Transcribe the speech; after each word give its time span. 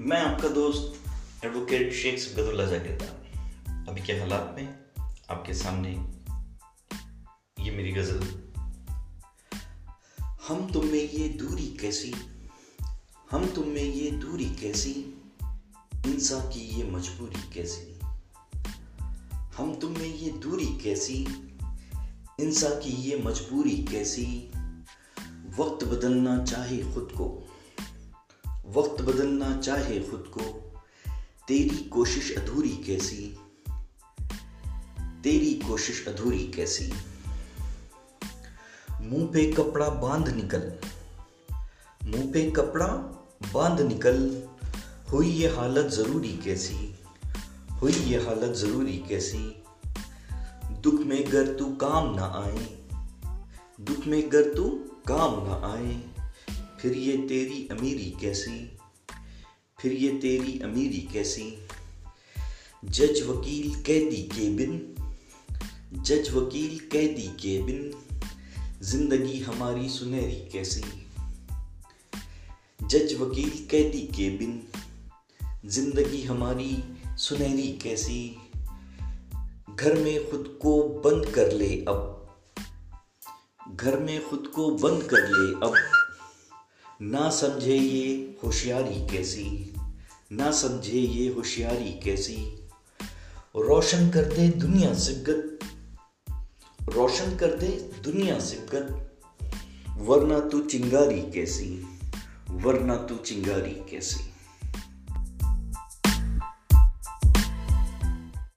मैं 0.00 0.22
आपका 0.22 0.48
दोस्त 0.48 1.10
एडवोकेट 1.44 1.92
शेख 1.92 2.18
सबगतुल्ला 2.18 2.64
जाकिरदार 2.64 3.08
अभी 3.88 4.00
के 4.00 4.12
हालात 4.12 4.54
में? 4.58 4.78
आपके 5.30 5.54
सामने 5.54 5.90
ये 7.64 7.70
मेरी 7.70 7.92
गज़ल। 7.92 8.50
हम 10.48 10.72
तुम 10.72 10.86
में 10.86 11.10
ये 11.10 11.28
दूरी 11.28 11.66
कैसी? 11.66 12.14
हम 13.30 13.46
तुम 13.46 13.68
में 13.68 13.82
ये 13.82 14.10
दूरी 14.10 14.56
कैसी? 14.56 15.22
इंसान 16.06 16.48
की 16.48 16.60
ये 16.60 16.90
मजबूरी 16.90 17.54
कैसी? 17.54 18.00
हम 19.32 19.74
तुम 19.74 19.92
में 19.92 20.14
ये 20.14 20.30
दूरी 20.30 20.78
कैसी? 20.78 21.26
इंसान 22.40 22.72
की 22.72 22.90
ये 22.90 23.18
मजबूरी 23.18 23.84
कैसी? 23.84 24.52
वक्त 25.58 25.84
बदलना 25.84 26.44
चाहे 26.44 26.78
खुद 26.78 27.08
को। 27.12 27.46
वक्त 28.70 29.02
बदलना 29.02 29.56
चाहे 29.56 30.00
खुद 30.00 30.30
को। 30.38 30.40
तेरी 31.48 31.84
कोशिश 31.84 32.38
अधूरी 32.38 32.76
कैसी? 32.76 33.38
तेरी 35.22 35.54
कोशिश 35.68 36.08
अधूरी 36.08 36.46
कैसी? 36.46 36.92
मुँह 39.00 39.26
पे 39.26 39.52
कपड़ा 39.52 39.88
बाँध 39.88 40.28
निकल। 40.28 40.72
मुँह 42.04 42.32
पे 42.32 42.50
कपड़ा 42.50 42.86
बाँध 43.54 43.80
निकल। 43.80 44.42
हुई 45.12 45.28
ये 45.28 45.48
हालत 45.48 45.90
ज़रूरी 45.90 46.36
कैसी? 46.36 46.98
हुई 47.82 47.92
ये 47.92 48.24
हालत 48.24 48.56
ज़रूरी 48.56 48.98
कैसी? 48.98 49.62
दुख 50.80 50.94
में 50.94 51.32
गर 51.32 51.56
तू 51.56 51.64
काम 51.64 52.14
ना 52.14 52.24
आए। 52.24 52.78
दुख 53.80 54.06
में 54.06 54.32
गर 54.32 54.54
तू 54.54 54.70
काम 55.08 55.46
ना 55.46 55.72
आए। 55.72 56.09
फिर 56.82 56.92
ये 56.92 57.16
तेरी 57.16 57.68
अमीरी 57.70 58.10
कैसी? 58.20 58.78
फिर 59.80 59.92
ये 59.92 60.08
तेरी 60.08 60.58
अमीरी 60.58 61.00
कैसी? 61.12 61.66
जज 62.84 63.22
वकील 63.22 63.74
कैदी 63.82 64.22
के 64.22 64.48
बिन, 64.50 64.96
जज 65.92 66.30
वकील 66.30 66.78
कैदी 66.78 67.22
के 67.22 67.62
बिन, 67.62 67.92
ज़िंदगी 68.82 69.40
हमारी 69.40 69.88
सुनहरी 69.88 70.48
कैसी? 70.52 70.84
जज 72.82 73.14
वकील 73.20 73.66
कैदी 73.70 74.00
के 74.00 74.30
बिन, 74.30 74.62
ज़िंदगी 75.66 76.22
हमारी 76.22 76.84
सुनहरी 77.16 77.72
कैसी? 77.72 78.36
घर 79.76 79.94
में 79.94 80.30
खुद 80.30 80.58
को 80.62 80.82
बंद 80.82 81.34
कर 81.34 81.52
ले 81.52 81.76
अब, 81.76 82.28
घर 83.76 83.98
में 83.98 84.28
खुद 84.28 84.52
को 84.54 84.70
बंद 84.70 85.02
कर 85.02 85.28
ले 85.28 85.66
अब। 85.66 85.74
ना 87.02 87.30
समझे 87.30 87.76
ये 87.76 88.38
होशियारी 88.44 89.06
कैसी, 89.06 89.74
ना 90.32 90.50
समझे 90.50 90.98
ये 90.98 91.28
होशियारी 91.34 91.92
कैसी। 92.04 92.36
रोशन 93.56 94.10
कर 94.10 94.24
दे 94.24 94.48
दुनिया 94.48 94.94
सिबगत 94.94 95.58
रोशन 96.94 97.36
कर 97.36 97.56
दे 97.58 97.68
दुनिया 98.04 98.38
सिबगत 98.38 99.16
वरना 99.96 100.40
तू 100.40 100.60
चिंगारी 100.60 101.20
कैसी, 101.30 101.86
वरना 102.50 102.96
तू 102.96 103.16
चिंगारी 103.16 103.74
कैसी। 103.90 104.20